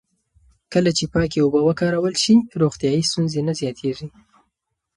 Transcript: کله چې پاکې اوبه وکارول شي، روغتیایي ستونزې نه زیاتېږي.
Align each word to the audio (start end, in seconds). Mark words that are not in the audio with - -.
کله 0.73 0.91
چې 0.97 1.05
پاکې 1.13 1.37
اوبه 1.41 1.61
وکارول 1.63 2.13
شي، 2.23 2.35
روغتیایي 2.61 3.03
ستونزې 3.09 3.41
نه 3.47 3.53
زیاتېږي. 3.59 4.07